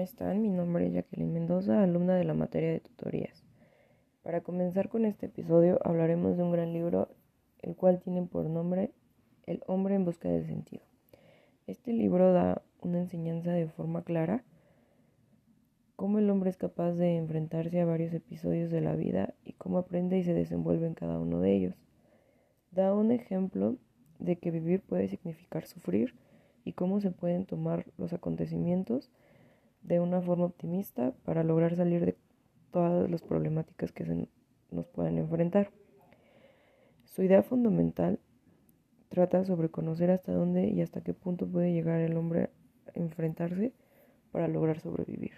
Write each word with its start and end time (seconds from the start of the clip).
están? 0.00 0.42
Mi 0.42 0.48
nombre 0.48 0.86
es 0.86 0.92
Jacqueline 0.92 1.32
Mendoza, 1.32 1.82
alumna 1.82 2.14
de 2.14 2.24
la 2.24 2.34
materia 2.34 2.70
de 2.70 2.80
tutorías. 2.80 3.42
Para 4.22 4.42
comenzar 4.42 4.88
con 4.88 5.04
este 5.04 5.26
episodio 5.26 5.80
hablaremos 5.82 6.36
de 6.36 6.42
un 6.44 6.52
gran 6.52 6.72
libro, 6.72 7.08
el 7.60 7.74
cual 7.74 8.00
tiene 8.00 8.22
por 8.22 8.44
nombre 8.44 8.92
El 9.46 9.62
hombre 9.66 9.96
en 9.96 10.04
busca 10.04 10.28
del 10.28 10.46
sentido. 10.46 10.84
Este 11.66 11.92
libro 11.92 12.32
da 12.32 12.62
una 12.80 13.00
enseñanza 13.00 13.50
de 13.52 13.66
forma 13.66 14.04
clara 14.04 14.44
cómo 15.96 16.18
el 16.18 16.30
hombre 16.30 16.50
es 16.50 16.56
capaz 16.56 16.92
de 16.92 17.16
enfrentarse 17.16 17.80
a 17.80 17.86
varios 17.86 18.12
episodios 18.14 18.70
de 18.70 18.82
la 18.82 18.94
vida 18.94 19.34
y 19.44 19.54
cómo 19.54 19.78
aprende 19.78 20.18
y 20.18 20.24
se 20.24 20.34
desenvuelve 20.34 20.86
en 20.86 20.94
cada 20.94 21.18
uno 21.18 21.40
de 21.40 21.54
ellos. 21.54 21.74
Da 22.70 22.94
un 22.94 23.10
ejemplo 23.10 23.76
de 24.18 24.36
que 24.36 24.50
vivir 24.50 24.80
puede 24.80 25.08
significar 25.08 25.66
sufrir 25.66 26.14
y 26.64 26.72
cómo 26.72 27.00
se 27.00 27.10
pueden 27.10 27.46
tomar 27.46 27.86
los 27.98 28.12
acontecimientos 28.12 29.10
de 29.84 30.00
una 30.00 30.20
forma 30.20 30.46
optimista 30.46 31.12
para 31.24 31.44
lograr 31.44 31.76
salir 31.76 32.04
de 32.04 32.16
todas 32.72 33.08
las 33.10 33.22
problemáticas 33.22 33.92
que 33.92 34.04
se 34.04 34.28
nos 34.70 34.86
puedan 34.88 35.18
enfrentar. 35.18 35.70
Su 37.04 37.22
idea 37.22 37.42
fundamental 37.42 38.18
trata 39.10 39.44
sobre 39.44 39.68
conocer 39.68 40.10
hasta 40.10 40.32
dónde 40.32 40.68
y 40.68 40.80
hasta 40.80 41.02
qué 41.02 41.14
punto 41.14 41.46
puede 41.46 41.72
llegar 41.72 42.00
el 42.00 42.16
hombre 42.16 42.50
a 42.86 42.98
enfrentarse 42.98 43.72
para 44.32 44.48
lograr 44.48 44.80
sobrevivir. 44.80 45.32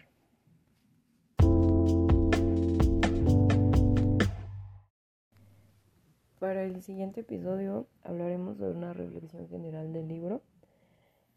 Para 6.38 6.62
el 6.62 6.82
siguiente 6.82 7.20
episodio 7.20 7.88
hablaremos 8.04 8.58
sobre 8.58 8.78
una 8.78 8.92
reflexión 8.92 9.48
general 9.48 9.92
del 9.92 10.06
libro. 10.06 10.42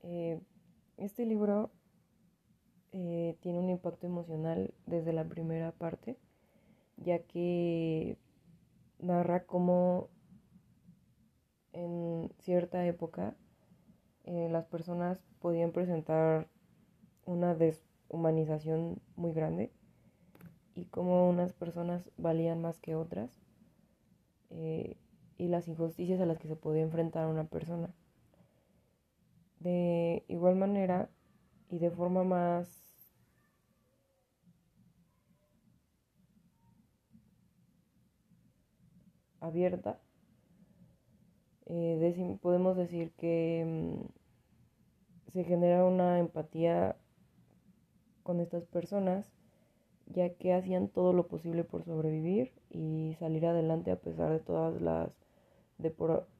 Eh, 0.03 0.39
este 0.97 1.25
libro 1.25 1.71
tiene 3.41 3.59
un 3.59 3.69
impacto 3.69 4.07
emocional 4.07 4.73
desde 4.85 5.13
la 5.13 5.25
primera 5.25 5.71
parte, 5.71 6.17
ya 6.97 7.19
que 7.19 8.17
narra 8.99 9.45
cómo 9.45 10.09
en 11.73 12.31
cierta 12.39 12.85
época 12.85 13.35
eh, 14.25 14.49
las 14.51 14.65
personas 14.65 15.19
podían 15.39 15.71
presentar 15.71 16.47
una 17.25 17.55
deshumanización 17.55 19.01
muy 19.15 19.33
grande 19.33 19.71
y 20.75 20.85
cómo 20.85 21.29
unas 21.29 21.53
personas 21.53 22.09
valían 22.17 22.61
más 22.61 22.79
que 22.79 22.95
otras 22.95 23.31
eh, 24.49 24.97
y 25.37 25.47
las 25.47 25.67
injusticias 25.67 26.19
a 26.19 26.25
las 26.25 26.37
que 26.37 26.47
se 26.47 26.55
podía 26.55 26.81
enfrentar 26.81 27.27
una 27.27 27.45
persona. 27.45 27.93
De 29.59 30.23
igual 30.27 30.55
manera 30.55 31.09
y 31.69 31.79
de 31.79 31.91
forma 31.91 32.23
más 32.23 32.88
abierta, 39.50 40.00
eh, 41.66 42.38
podemos 42.42 42.75
decir 42.75 43.11
que 43.11 43.64
mm, 43.66 45.31
se 45.31 45.44
genera 45.44 45.86
una 45.86 46.19
empatía 46.19 46.95
con 48.23 48.39
estas 48.39 48.66
personas, 48.66 49.31
ya 50.08 50.33
que 50.33 50.53
hacían 50.53 50.88
todo 50.88 51.14
lo 51.14 51.28
posible 51.28 51.64
por 51.64 51.83
sobrevivir 51.83 52.52
y 52.72 53.16
salir 53.19 53.45
adelante 53.45 53.91
a 53.91 54.00
pesar 54.00 54.31
de 54.31 54.39
todas 54.39 54.81
las 54.81 55.11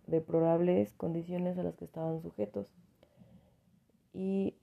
deplorables 0.08 0.94
condiciones 0.94 1.58
a 1.58 1.64
las 1.64 1.76
que 1.76 1.86
estaban 1.86 2.22
sujetos. 2.22 2.73
Y 4.14 4.56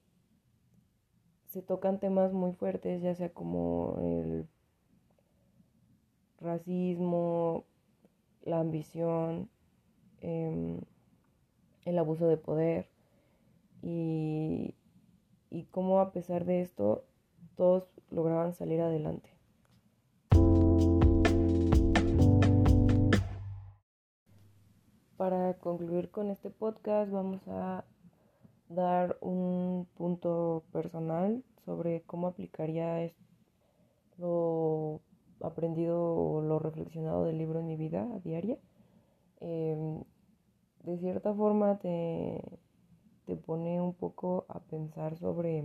se 1.47 1.63
tocan 1.63 2.01
temas 2.01 2.33
muy 2.33 2.53
fuertes, 2.53 3.03
ya 3.03 3.15
sea 3.15 3.33
como 3.33 3.99
el 4.03 4.49
racismo, 6.41 7.65
la 8.47 8.61
ambición, 8.61 9.51
em, 10.21 10.81
el 11.85 11.99
abuso 11.99 12.27
de 12.29 12.37
poder 12.37 12.89
y, 13.83 14.75
y 15.51 15.65
cómo 15.65 16.01
a 16.01 16.13
pesar 16.13 16.45
de 16.45 16.63
esto 16.63 17.05
todos 17.57 17.89
lograban 18.11 18.55
salir 18.55 18.81
adelante. 18.81 19.31
Para 25.17 25.55
concluir 25.55 26.11
con 26.11 26.31
este 26.31 26.51
podcast 26.51 27.11
vamos 27.11 27.47
a 27.49 27.85
dar 28.69 29.17
un 29.21 29.89
punto 29.97 30.63
personal 30.73 31.43
sobre 31.65 32.03
cómo 32.03 32.29
aplicaría 32.29 33.13
lo 34.19 35.01
aprendido 35.41 36.15
o 36.15 36.41
lo 36.41 36.59
reflexionado 36.59 37.25
del 37.25 37.39
libro 37.39 37.61
en 37.61 37.67
mi 37.67 37.77
vida 37.77 38.07
diaria. 38.25 38.59
Em, 39.41 40.03
de 40.85 40.99
cierta 40.99 41.35
forma 41.35 41.79
te, 41.79 42.43
te, 43.27 43.37
pone 43.37 43.81
un 43.81 43.95
poco 43.95 44.47
a 44.49 44.61
pensar 44.61 45.17
sobre, 45.17 45.65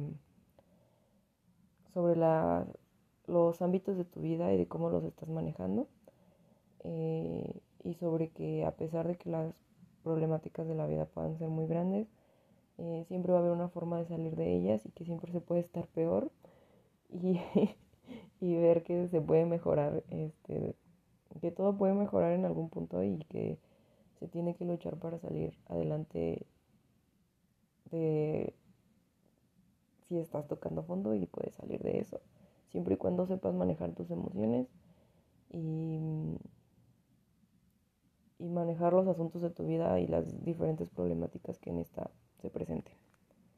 sobre 1.93 2.19
los 3.27 3.61
ámbitos 3.61 3.97
de 3.97 4.05
tu 4.05 4.21
vida 4.21 4.51
y 4.53 4.57
de 4.57 4.67
cómo 4.67 4.89
los 4.89 5.03
estás 5.03 5.29
manejando. 5.29 5.87
Eh, 6.83 7.61
y 7.83 7.93
sobre 7.95 8.29
que 8.29 8.65
a 8.65 8.71
pesar 8.71 9.07
de 9.07 9.17
que 9.17 9.29
las 9.29 9.53
problemáticas 10.03 10.67
de 10.67 10.75
la 10.75 10.87
vida 10.87 11.05
puedan 11.05 11.37
ser 11.37 11.49
muy 11.49 11.67
grandes, 11.67 12.07
eh, 12.77 13.05
siempre 13.07 13.31
va 13.31 13.39
a 13.39 13.41
haber 13.41 13.53
una 13.53 13.69
forma 13.69 13.99
de 13.99 14.05
salir 14.05 14.35
de 14.35 14.55
ellas 14.55 14.85
y 14.85 14.91
que 14.91 15.05
siempre 15.05 15.31
se 15.31 15.41
puede 15.41 15.61
estar 15.61 15.87
peor 15.87 16.31
y, 17.09 17.39
y 18.41 18.57
ver 18.57 18.83
que 18.83 19.07
se 19.07 19.21
puede 19.21 19.45
mejorar, 19.45 20.03
este, 20.09 20.75
que 21.39 21.51
todo 21.51 21.77
puede 21.77 21.93
mejorar 21.93 22.33
en 22.33 22.43
algún 22.43 22.69
punto 22.69 23.03
y 23.03 23.19
que 23.29 23.57
se 24.19 24.27
tiene 24.27 24.55
que 24.55 24.65
luchar 24.65 24.97
para 24.97 25.17
salir 25.19 25.53
adelante 25.67 26.45
de 27.91 28.53
si 30.07 30.17
estás 30.17 30.47
tocando 30.47 30.83
fondo 30.83 31.15
y 31.15 31.25
puedes 31.25 31.55
salir 31.55 31.81
de 31.81 31.99
eso, 31.99 32.19
siempre 32.69 32.95
y 32.95 32.97
cuando 32.97 33.25
sepas 33.25 33.53
manejar 33.53 33.93
tus 33.93 34.11
emociones 34.11 34.67
y 35.49 35.99
y 38.41 38.49
manejar 38.49 38.93
los 38.93 39.07
asuntos 39.07 39.41
de 39.43 39.51
tu 39.51 39.65
vida 39.67 39.99
y 39.99 40.07
las 40.07 40.43
diferentes 40.43 40.89
problemáticas 40.89 41.59
que 41.59 41.69
en 41.69 41.77
esta 41.77 42.09
se 42.41 42.49
presenten. 42.49 42.95